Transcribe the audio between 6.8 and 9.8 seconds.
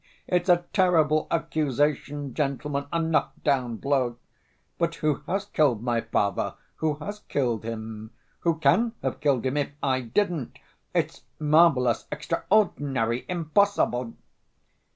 has killed him? Who can have killed him if